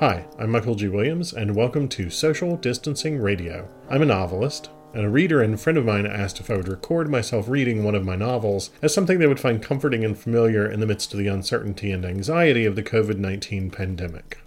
[0.00, 0.86] Hi, I'm Michael G.
[0.86, 3.68] Williams, and welcome to Social Distancing Radio.
[3.90, 7.10] I'm a novelist, and a reader and friend of mine asked if I would record
[7.10, 10.78] myself reading one of my novels as something they would find comforting and familiar in
[10.78, 14.38] the midst of the uncertainty and anxiety of the COVID 19 pandemic.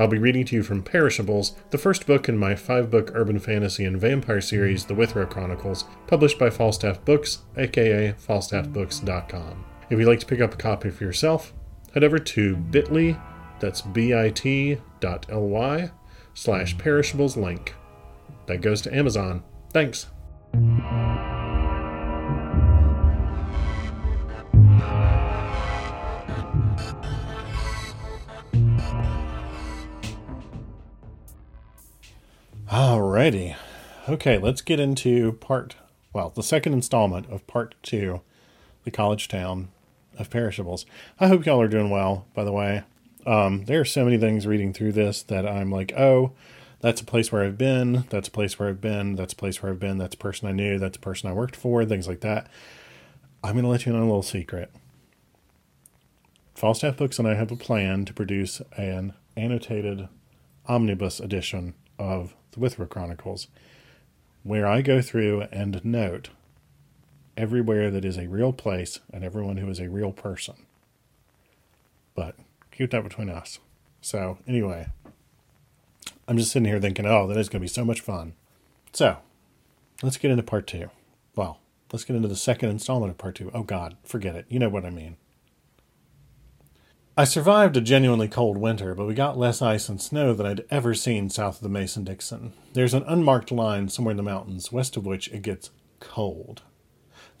[0.00, 3.38] I'll be reading to you from Perishables, the first book in my five book urban
[3.38, 9.69] fantasy and vampire series, The Withrow Chronicles, published by Falstaff Books, aka falstaffbooks.com.
[9.90, 11.52] If you'd like to pick up a copy for yourself,
[11.92, 13.20] head over to bit.ly
[13.60, 14.80] that's bit.ly
[16.32, 17.74] slash perishables link.
[18.46, 19.44] That goes to Amazon.
[19.72, 20.06] Thanks.
[32.68, 33.56] Alrighty.
[34.08, 35.76] Okay, let's get into part,
[36.12, 38.22] well, the second installment of part two,
[38.84, 39.68] The College Town
[40.20, 40.86] of Perishables.
[41.18, 42.84] I hope y'all are doing well, by the way.
[43.26, 46.32] Um, there are so many things reading through this that I'm like, oh,
[46.80, 48.04] that's a place where I've been.
[48.10, 49.16] That's a place where I've been.
[49.16, 49.98] That's a place where I've been.
[49.98, 50.78] That's a person I knew.
[50.78, 51.84] That's a person I worked for.
[51.84, 52.48] Things like that.
[53.42, 54.70] I'm going to let you in on a little secret.
[56.54, 60.08] Falstaff Books and I have a plan to produce an annotated
[60.66, 63.48] omnibus edition of the Withrow Chronicles,
[64.42, 66.30] where I go through and note
[67.40, 70.66] everywhere that is a real place and everyone who is a real person.
[72.14, 72.36] But
[72.70, 73.58] keep that between us.
[74.02, 74.88] So, anyway,
[76.28, 78.34] I'm just sitting here thinking, oh, that is going to be so much fun.
[78.92, 79.16] So,
[80.02, 80.90] let's get into part two.
[81.34, 81.60] Well,
[81.92, 83.50] let's get into the second installment of part two.
[83.54, 84.44] Oh, God, forget it.
[84.48, 85.16] You know what I mean.
[87.16, 90.64] I survived a genuinely cold winter, but we got less ice and snow than I'd
[90.70, 92.52] ever seen south of the Mason Dixon.
[92.74, 96.62] There's an unmarked line somewhere in the mountains, west of which it gets cold.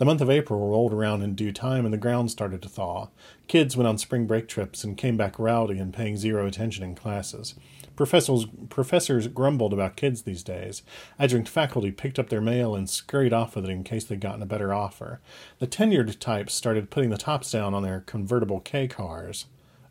[0.00, 3.08] The month of April rolled around in due time and the ground started to thaw.
[3.48, 6.94] Kids went on spring break trips and came back rowdy and paying zero attention in
[6.94, 7.54] classes.
[7.96, 10.82] Professors, professors grumbled about kids these days.
[11.18, 14.40] Adjunct faculty picked up their mail and scurried off with it in case they'd gotten
[14.40, 15.20] a better offer.
[15.58, 19.44] The tenured types started putting the tops down on their convertible K cars.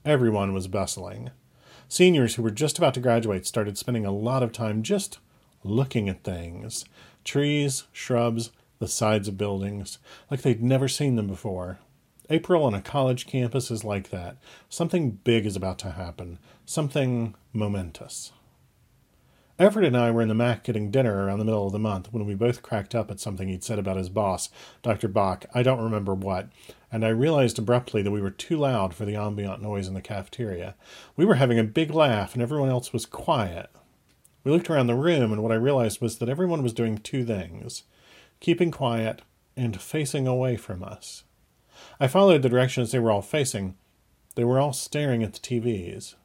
[0.04, 1.30] Everyone was bustling.
[1.88, 5.20] Seniors who were just about to graduate started spending a lot of time just
[5.64, 6.86] looking at things
[7.24, 10.00] trees, shrubs, the sides of buildings,
[10.32, 11.80] like they'd never seen them before.
[12.30, 14.38] April on a college campus is like that.
[14.70, 18.32] Something big is about to happen, something momentous.
[19.58, 22.14] Everett and I were in the Mac getting dinner around the middle of the month
[22.14, 24.48] when we both cracked up at something he'd said about his boss,
[24.82, 25.10] Dr.
[25.10, 26.48] Bach, I don't remember what,
[26.90, 30.02] and I realized abruptly that we were too loud for the ambient noise in the
[30.02, 30.76] cafeteria.
[31.18, 33.70] We were having a big laugh, and everyone else was quiet.
[34.46, 37.26] We looked around the room, and what I realized was that everyone was doing two
[37.26, 37.84] things
[38.40, 39.22] keeping quiet,
[39.56, 41.24] and facing away from us.
[42.00, 43.76] I followed the directions they were all facing.
[44.36, 46.16] They were all staring at the TVs.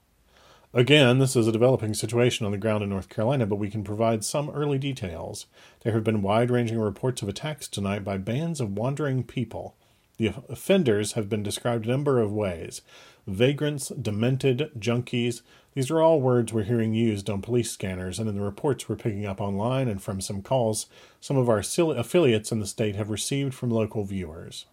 [0.72, 3.84] Again, this is a developing situation on the ground in North Carolina, but we can
[3.84, 5.46] provide some early details.
[5.82, 9.76] There have been wide ranging reports of attacks tonight by bands of wandering people.
[10.16, 12.82] The offenders have been described a number of ways
[13.26, 15.42] vagrants, demented, junkies,
[15.74, 18.94] these are all words we're hearing used on police scanners and in the reports we're
[18.94, 20.86] picking up online and from some calls
[21.20, 24.66] some of our affiliates in the state have received from local viewers.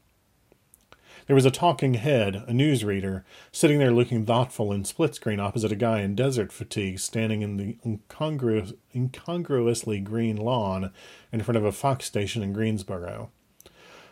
[1.25, 5.71] There was a talking head, a newsreader, sitting there looking thoughtful in split screen opposite
[5.71, 10.91] a guy in desert fatigue standing in the incongruous, incongruously green lawn
[11.31, 13.31] in front of a Fox station in Greensboro.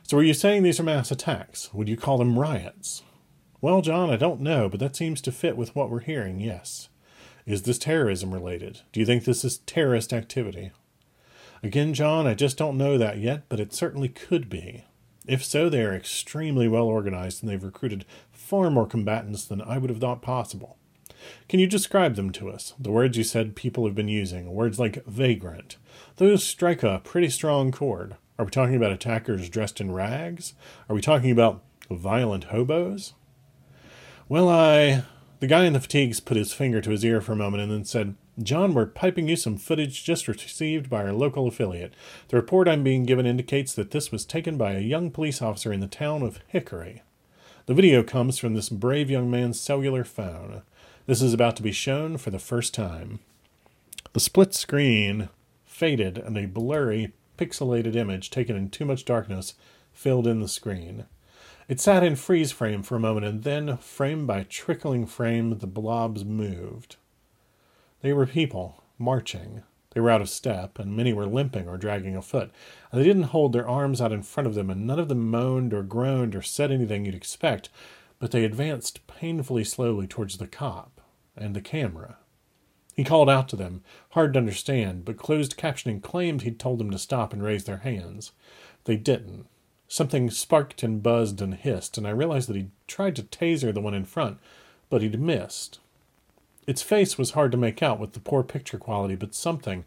[0.10, 1.72] So, are you saying these are mass attacks?
[1.72, 3.04] Would you call them riots?
[3.62, 6.90] Well, John, I don't know, but that seems to fit with what we're hearing, yes.
[7.46, 8.82] Is this terrorism related?
[8.92, 10.72] Do you think this is terrorist activity?
[11.62, 14.84] Again, John, I just don't know that yet, but it certainly could be.
[15.28, 19.78] If so, they are extremely well organized and they've recruited far more combatants than I
[19.78, 20.80] would have thought possible.
[21.48, 22.74] Can you describe them to us?
[22.80, 25.78] The words you said people have been using, words like vagrant.
[26.16, 28.16] Those strike a pretty strong chord.
[28.40, 30.54] Are we talking about attackers dressed in rags?
[30.88, 31.62] Are we talking about
[31.92, 33.14] violent hobos?
[34.30, 35.04] Well, I.
[35.42, 37.72] The guy in the fatigues put his finger to his ear for a moment and
[37.72, 41.94] then said, John, we're piping you some footage just received by our local affiliate.
[42.30, 45.74] The report I'm being given indicates that this was taken by a young police officer
[45.74, 47.04] in the town of Hickory.
[47.66, 50.62] The video comes from this brave young man's cellular phone.
[51.08, 53.20] This is about to be shown for the first time.
[54.14, 55.28] The split screen
[55.66, 59.54] faded, and a blurry, pixelated image taken in too much darkness
[59.94, 61.06] filled in the screen.
[61.70, 65.68] It sat in freeze frame for a moment, and then, frame by trickling frame, the
[65.68, 66.98] blobs moved.
[68.02, 69.64] They were people, marching.
[69.92, 72.52] They were out of step, and many were limping or dragging a foot.
[72.92, 75.30] And they didn't hold their arms out in front of them, and none of them
[75.30, 77.70] moaned or groaned or said anything you'd expect.
[78.20, 81.02] but they advanced painfully slowly towards the cop
[81.36, 82.18] and the camera.
[83.00, 86.92] He called out to them, hard to understand, but closed captioning claimed he'd told them
[86.92, 88.34] to stop and raise their hands.
[88.84, 89.46] They didn't.
[89.88, 93.80] Something sparked and buzzed and hissed, and I realized that he'd tried to taser the
[93.80, 94.38] one in front,
[94.90, 95.80] but he'd missed.
[96.68, 99.86] Its face was hard to make out with the poor picture quality, but something,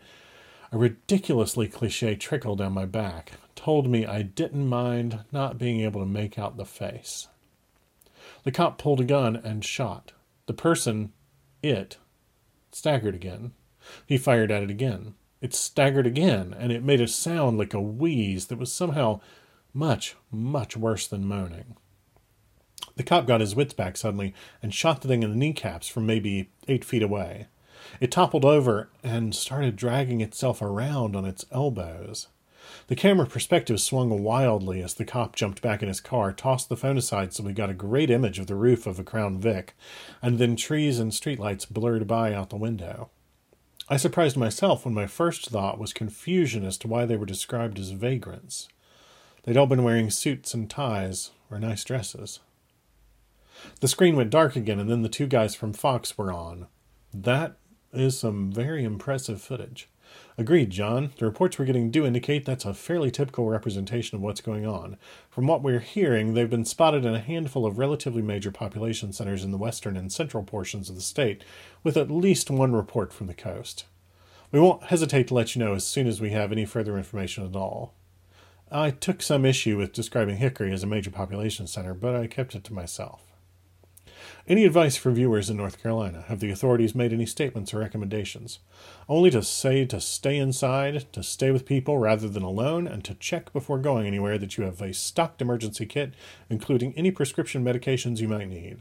[0.73, 6.01] a ridiculously cliche trickle down my back, told me I didn't mind not being able
[6.01, 7.29] to make out the face.
[8.45, 10.13] The cop pulled a gun and shot.
[10.47, 11.13] The person,
[11.63, 11.99] it,
[12.75, 13.53] staggered again.
[14.07, 15.15] He fired at it again.
[15.41, 19.21] It staggered again, and it made a sound like a wheeze that was somehow
[19.75, 21.77] much, much worse than moaning.
[22.97, 26.07] The cop got his wits back suddenly and shot the thing in the kneecaps from
[26.07, 27.47] maybe eight feet away.
[28.01, 32.29] It toppled over and started dragging itself around on its elbows.
[32.87, 36.77] The camera perspective swung wildly as the cop jumped back in his car, tossed the
[36.77, 39.75] phone aside so we got a great image of the roof of a Crown Vic,
[40.21, 43.11] and then trees and streetlights blurred by out the window.
[43.89, 47.79] I surprised myself when my first thought was confusion as to why they were described
[47.79, 48.69] as vagrants.
[49.43, 52.41] They'd all been wearing suits and ties or nice dresses.
[53.81, 56.67] The screen went dark again, and then the two guys from Fox were on.
[57.13, 57.57] That
[57.93, 59.89] is some very impressive footage.
[60.39, 61.13] Agreed, John.
[61.19, 64.97] The reports we're getting do indicate that's a fairly typical representation of what's going on.
[65.29, 69.45] From what we're hearing, they've been spotted in a handful of relatively major population centers
[69.45, 71.45] in the western and central portions of the state,
[71.83, 73.85] with at least one report from the coast.
[74.51, 77.47] We won't hesitate to let you know as soon as we have any further information
[77.47, 77.95] at all.
[78.71, 82.55] I took some issue with describing Hickory as a major population center, but I kept
[82.55, 83.32] it to myself.
[84.49, 86.25] Any advice for viewers in North Carolina?
[86.27, 88.59] Have the authorities made any statements or recommendations?
[89.09, 93.15] Only to say to stay inside, to stay with people rather than alone, and to
[93.15, 96.15] check before going anywhere that you have a stocked emergency kit,
[96.51, 98.79] including any prescription medications you might need.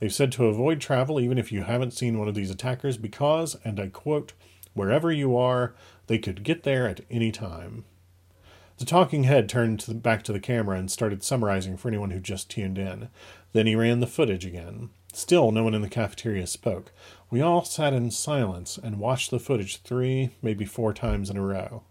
[0.00, 3.58] They've said to avoid travel even if you haven't seen one of these attackers because,
[3.66, 4.32] and I quote,
[4.72, 5.74] wherever you are,
[6.06, 7.84] they could get there at any time.
[8.78, 12.12] The talking head turned to the, back to the camera and started summarizing for anyone
[12.12, 13.10] who just tuned in.
[13.52, 14.88] Then he ran the footage again.
[15.12, 16.92] Still, no one in the cafeteria spoke.
[17.30, 21.42] We all sat in silence and watched the footage three, maybe four times in a
[21.42, 21.82] row.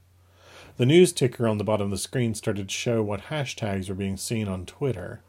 [0.78, 3.96] The news ticker on the bottom of the screen started to show what hashtags were
[3.96, 5.22] being seen on Twitter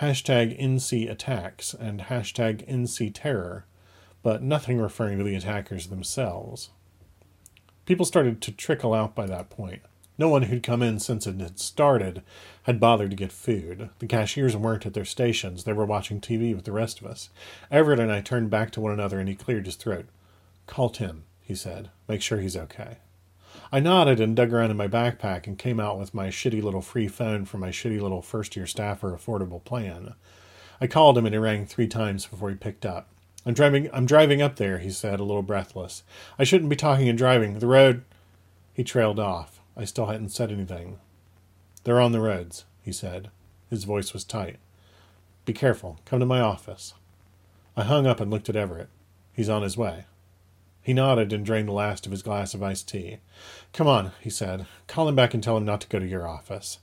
[0.00, 3.64] hashtag NC attacks and hashtag NC terror,
[4.22, 6.70] but nothing referring to the attackers themselves.
[7.86, 9.82] People started to trickle out by that point.
[10.16, 12.22] No one who'd come in since it had started
[12.64, 13.90] had bothered to get food.
[13.98, 15.64] The cashiers weren't at their stations.
[15.64, 17.30] They were watching TV with the rest of us.
[17.70, 20.06] Everett and I turned back to one another and he cleared his throat.
[20.66, 21.90] Call Tim, he said.
[22.08, 22.98] Make sure he's okay.
[23.72, 26.80] I nodded and dug around in my backpack and came out with my shitty little
[26.80, 30.14] free phone from my shitty little first year staffer affordable plan.
[30.80, 33.08] I called him and he rang three times before he picked up.
[33.44, 36.02] I'm driving I'm driving up there, he said, a little breathless.
[36.38, 37.58] I shouldn't be talking and driving.
[37.58, 38.04] The road
[38.72, 39.60] he trailed off.
[39.76, 40.98] I still hadn't said anything.
[41.84, 43.30] They're on the roads, he said.
[43.70, 44.58] His voice was tight.
[45.44, 46.00] Be careful.
[46.04, 46.94] Come to my office.
[47.76, 48.88] I hung up and looked at Everett.
[49.32, 50.04] He's on his way.
[50.82, 53.18] He nodded and drained the last of his glass of iced tea.
[53.72, 54.66] Come on, he said.
[54.86, 56.78] Call him back and tell him not to go to your office.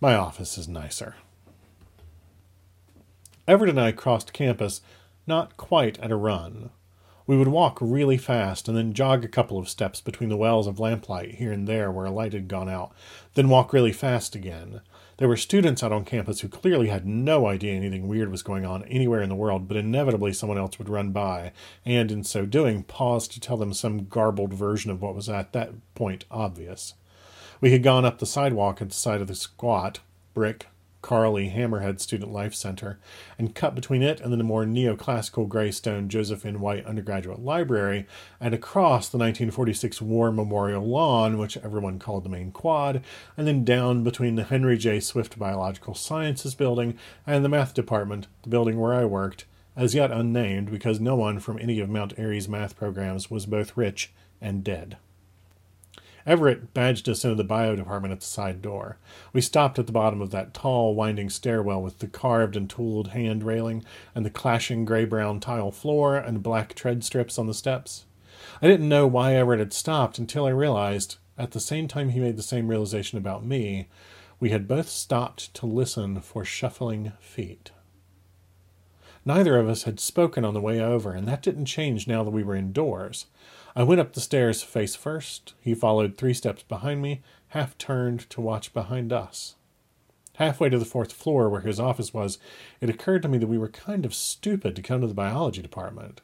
[0.00, 1.16] My office is nicer.
[3.46, 4.80] Everett and I crossed campus,
[5.26, 6.70] not quite at a run.
[7.26, 10.66] We would walk really fast and then jog a couple of steps between the wells
[10.66, 12.92] of lamplight here and there where a light had gone out,
[13.34, 14.80] then walk really fast again.
[15.18, 18.64] There were students out on campus who clearly had no idea anything weird was going
[18.64, 21.52] on anywhere in the world, but inevitably someone else would run by,
[21.84, 25.52] and in so doing, pause to tell them some garbled version of what was at
[25.52, 26.94] that point obvious.
[27.60, 30.00] We had gone up the sidewalk at the side of the squat,
[30.32, 30.68] brick,
[31.02, 32.98] Carly Hammerhead Student Life Center,
[33.38, 36.60] and cut between it and the more neoclassical gray stone Joseph N.
[36.60, 38.06] White Undergraduate Library,
[38.40, 43.02] and across the 1946 War Memorial Lawn, which everyone called the main quad,
[43.36, 45.00] and then down between the Henry J.
[45.00, 49.44] Swift Biological Sciences Building and the Math Department, the building where I worked,
[49.76, 53.76] as yet unnamed because no one from any of Mount Airy's math programs was both
[53.76, 54.98] rich and dead.
[56.26, 58.98] Everett badged us into the bio department at the side door.
[59.32, 63.08] We stopped at the bottom of that tall, winding stairwell with the carved and tooled
[63.08, 63.84] hand railing
[64.14, 68.04] and the clashing gray brown tile floor and black tread strips on the steps.
[68.62, 72.20] I didn't know why Everett had stopped until I realized, at the same time he
[72.20, 73.88] made the same realization about me,
[74.38, 77.70] we had both stopped to listen for shuffling feet.
[79.24, 82.30] Neither of us had spoken on the way over, and that didn't change now that
[82.30, 83.26] we were indoors.
[83.76, 85.54] I went up the stairs face first.
[85.60, 89.56] He followed three steps behind me, half turned to watch behind us.
[90.34, 92.38] Halfway to the fourth floor where his office was,
[92.80, 95.62] it occurred to me that we were kind of stupid to come to the biology
[95.62, 96.20] department.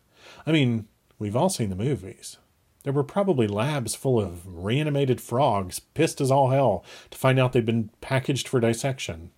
[0.47, 0.89] I mean,
[1.19, 2.39] we've all seen the movies.
[2.83, 7.53] There were probably labs full of reanimated frogs, pissed as all hell to find out
[7.53, 9.31] they'd been packaged for dissection.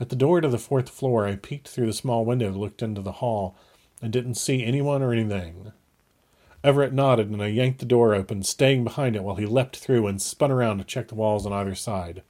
[0.00, 3.02] At the door to the fourth floor, I peeked through the small window looked into
[3.02, 3.56] the hall
[4.00, 5.72] and didn't see anyone or anything.
[6.64, 10.06] Everett nodded, and I yanked the door open, staying behind it while he leapt through
[10.06, 12.22] and spun around to check the walls on either side.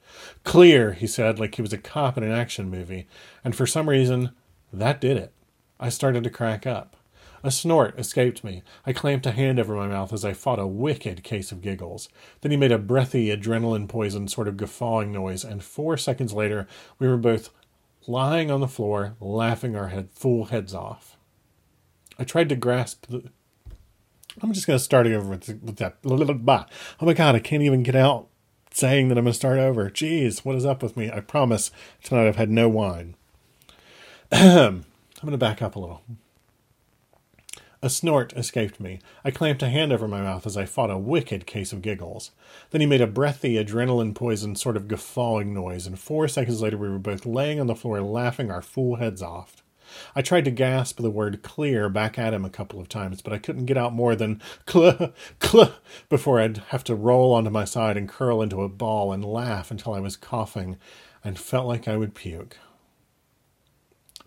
[0.45, 3.07] Clear, he said, like he was a cop in an action movie,
[3.43, 4.31] and for some reason,
[4.73, 5.33] that did it.
[5.81, 6.97] I started to crack up.
[7.43, 8.63] A snort escaped me.
[8.85, 12.09] I clamped a hand over my mouth as I fought a wicked case of giggles.
[12.41, 16.67] Then he made a breathy, adrenaline poisoned sort of guffawing noise, and four seconds later
[16.99, 17.51] we were both
[18.09, 21.17] lying on the floor, laughing our head, full heads off.
[22.19, 23.31] I tried to grasp the.
[24.43, 26.71] I'm just going to start over with, that with that.
[27.01, 28.29] Oh my God, I can't even get out
[28.71, 29.91] saying that I'm going to start over.
[29.91, 31.11] Jeez, what is up with me?
[31.11, 31.71] I promise
[32.03, 33.17] tonight I've had no wine.
[34.33, 34.85] I'm
[35.21, 36.03] going to back up a little.
[37.81, 38.99] A snort escaped me.
[39.25, 42.33] I clamped a hand over my mouth as I fought a wicked case of giggles.
[42.71, 46.77] Then he made a breathy, adrenaline poisoned sort of guffawing noise, and four seconds later
[46.77, 49.63] we were both laying on the floor laughing our fool heads off.
[50.15, 53.33] I tried to gasp the word clear back at him a couple of times, but
[53.33, 55.73] I couldn't get out more than cl cl
[56.09, 59.71] before I'd have to roll onto my side and curl into a ball and laugh
[59.71, 60.77] until I was coughing
[61.25, 62.57] and felt like I would puke.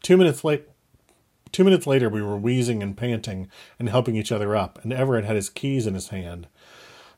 [0.01, 0.67] Two minutes late
[1.51, 5.25] Two minutes later, we were wheezing and panting and helping each other up, and Everett
[5.25, 6.47] had his keys in his hand.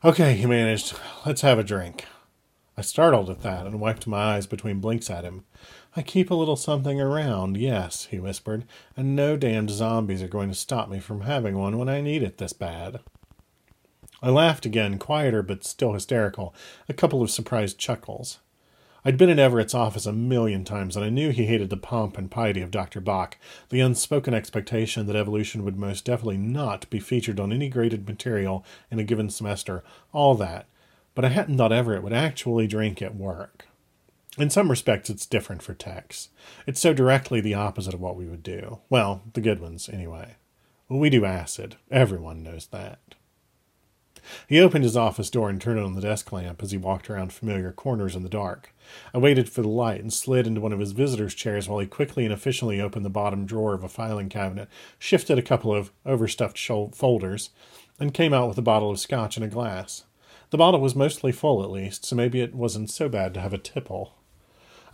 [0.04, 0.98] Okay, he managed.
[1.24, 2.04] Let's have a drink.
[2.76, 5.44] I startled at that and wiped my eyes between blinks at him.
[5.96, 8.64] I keep a little something around, yes, he whispered,
[8.96, 12.24] and no damned zombies are going to stop me from having one when I need
[12.24, 12.98] it this bad.
[14.20, 16.52] I laughed again, quieter but still hysterical,
[16.88, 18.40] a couple of surprised chuckles.
[19.04, 22.18] I'd been in Everett's office a million times, and I knew he hated the pomp
[22.18, 23.00] and piety of Dr.
[23.00, 23.36] Bach,
[23.68, 28.64] the unspoken expectation that evolution would most definitely not be featured on any graded material
[28.90, 30.66] in a given semester, all that.
[31.14, 33.66] But I hadn't thought Everett would actually drink at work.
[34.36, 36.30] In some respects, it's different for techs.
[36.66, 38.80] It's so directly the opposite of what we would do.
[38.90, 40.34] Well, the good ones, anyway.
[40.88, 41.76] we do acid.
[41.88, 42.98] Everyone knows that.
[44.48, 47.32] He opened his office door and turned on the desk lamp as he walked around
[47.32, 48.74] familiar corners in the dark.
[49.12, 51.86] I waited for the light and slid into one of his visitors' chairs while he
[51.86, 55.92] quickly and efficiently opened the bottom drawer of a filing cabinet, shifted a couple of
[56.04, 56.58] overstuffed
[56.94, 57.50] folders,
[58.00, 60.04] and came out with a bottle of scotch and a glass.
[60.50, 63.52] The bottle was mostly full, at least, so maybe it wasn't so bad to have
[63.52, 64.14] a tipple.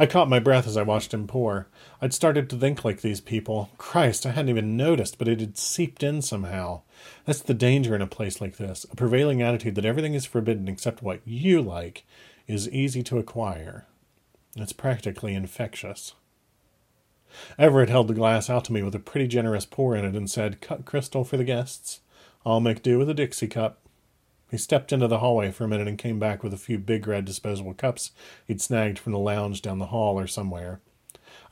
[0.01, 1.69] I caught my breath as I watched him pour.
[2.01, 3.69] I'd started to think like these people.
[3.77, 6.81] Christ, I hadn't even noticed, but it had seeped in somehow.
[7.27, 8.87] That's the danger in a place like this.
[8.91, 12.07] A prevailing attitude that everything is forbidden except what you like
[12.47, 13.85] is easy to acquire.
[14.57, 16.15] It's practically infectious.
[17.59, 20.31] Everett held the glass out to me with a pretty generous pour in it and
[20.31, 22.01] said, Cut crystal for the guests.
[22.47, 23.80] I'll make do with a Dixie cup.
[24.51, 27.07] He stepped into the hallway for a minute and came back with a few big
[27.07, 28.11] red disposable cups
[28.47, 30.81] he'd snagged from the lounge down the hall or somewhere.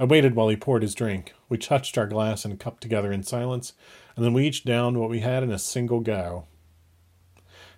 [0.00, 1.32] I waited while he poured his drink.
[1.48, 3.72] We touched our glass and cup together in silence,
[4.16, 6.46] and then we each downed what we had in a single go.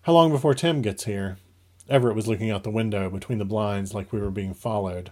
[0.02, 1.36] How long before Tim gets here?
[1.88, 5.10] Everett was looking out the window between the blinds like we were being followed.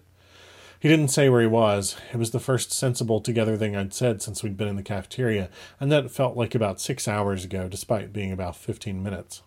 [0.81, 1.97] He didn't say where he was.
[2.13, 5.51] It was the first sensible together thing I'd said since we'd been in the cafeteria,
[5.81, 9.43] and that felt like about six hours ago, despite being about fifteen minutes.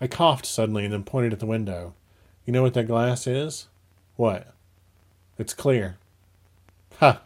[0.00, 1.94] I coughed suddenly and then pointed at the window.
[2.44, 3.68] You know what that glass is?
[4.16, 4.54] What?
[5.38, 5.96] It's clear.
[6.98, 7.22] Ha!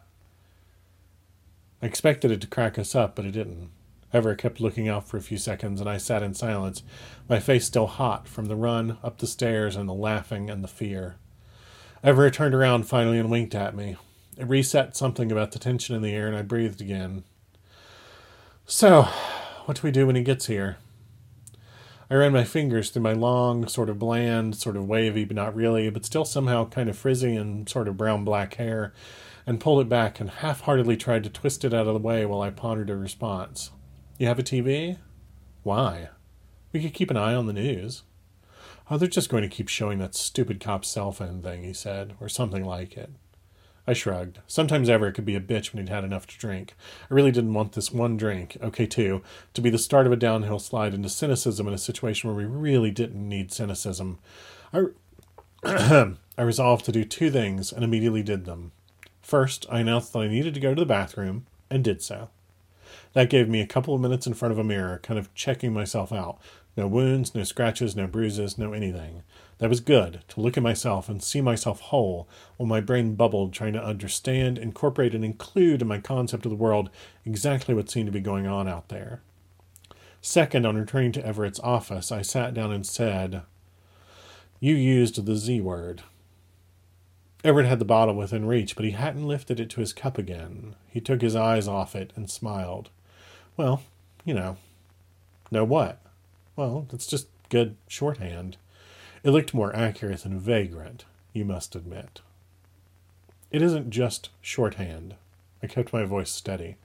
[1.82, 3.70] I expected it to crack us up, but it didn't.
[4.12, 6.82] Everett kept looking out for a few seconds, and I sat in silence,
[7.28, 10.68] my face still hot from the run up the stairs and the laughing and the
[10.68, 11.16] fear.
[12.02, 13.96] Everett turned around finally and winked at me.
[14.38, 17.24] It reset something about the tension in the air, and I breathed again.
[18.66, 19.02] So,
[19.66, 20.78] what do we do when he gets here?
[22.10, 25.54] I ran my fingers through my long, sort of bland, sort of wavy, but not
[25.54, 28.94] really, but still somehow kind of frizzy and sort of brown black hair,
[29.46, 32.24] and pulled it back and half heartedly tried to twist it out of the way
[32.24, 33.72] while I pondered a response.
[34.16, 34.96] You have a TV?
[35.62, 36.08] Why?
[36.72, 38.04] We could keep an eye on the news.
[38.90, 42.14] Oh, they're just going to keep showing that stupid cop's cell phone thing, he said,
[42.20, 43.10] or something like it.
[43.88, 44.40] I shrugged.
[44.46, 46.74] Sometimes Everett could be a bitch when he'd had enough to drink.
[47.10, 49.22] I really didn't want this one drink, okay, two,
[49.54, 52.44] to be the start of a downhill slide into cynicism in a situation where we
[52.44, 54.18] really didn't need cynicism.
[54.74, 54.88] I,
[56.36, 58.72] I resolved to do two things and immediately did them.
[59.22, 62.28] First, I announced that I needed to go to the bathroom, and did so.
[63.12, 65.72] That gave me a couple of minutes in front of a mirror, kind of checking
[65.72, 66.38] myself out.
[66.76, 69.22] No wounds, no scratches, no bruises, no anything.
[69.58, 73.52] That was good, to look at myself and see myself whole, while my brain bubbled,
[73.52, 76.90] trying to understand, incorporate, and include in my concept of the world
[77.24, 79.22] exactly what seemed to be going on out there.
[80.20, 83.42] Second, on returning to Everett's office, I sat down and said,
[84.60, 86.02] You used the Z word.
[87.44, 90.74] Everett had the bottle within reach, but he hadn't lifted it to his cup again.
[90.88, 92.90] He took his eyes off it and smiled.
[93.56, 93.82] Well,
[94.24, 94.56] you know.
[95.50, 96.00] Know what?
[96.56, 98.56] Well, that's just good shorthand.
[99.22, 102.20] It looked more accurate than vagrant, you must admit.
[103.50, 105.14] It isn't just shorthand.
[105.62, 106.76] I kept my voice steady.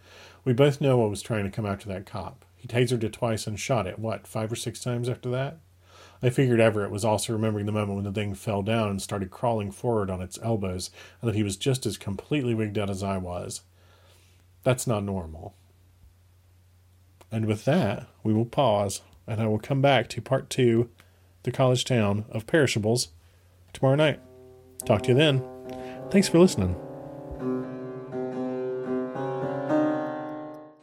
[0.46, 2.46] We both know what was trying to come after that cop.
[2.56, 5.58] He tasered it twice and shot it, what, five or six times after that?
[6.24, 9.30] I figured Everett was also remembering the moment when the thing fell down and started
[9.30, 10.90] crawling forward on its elbows,
[11.22, 13.62] and that he was just as completely wigged out as I was.
[14.64, 15.54] That's not normal.
[17.30, 20.90] And with that, we will pause and I will come back to part two,
[21.44, 23.10] the college town of perishables,
[23.72, 24.20] tomorrow night.
[24.86, 25.44] Talk to you then.
[26.10, 26.76] Thanks for listening.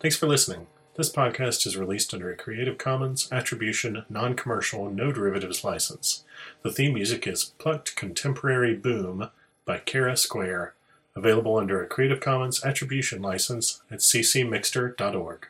[0.01, 0.67] Thanks for listening.
[1.01, 6.25] This podcast is released under a Creative Commons Attribution Non Commercial No Derivatives license.
[6.61, 9.31] The theme music is Plucked Contemporary Boom
[9.65, 10.75] by Kara Square,
[11.17, 15.47] available under a Creative Commons Attribution license at ccmixter.org.